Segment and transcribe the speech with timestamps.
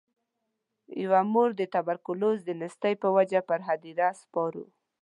[1.03, 4.65] یوه مور د توبرکلوز د نیستۍ په وجه پر هدیرو سپارو.